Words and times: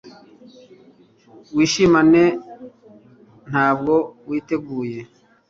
wishimane? 1.55 2.23
ntabwo 3.49 3.95
witeguye 4.29 4.99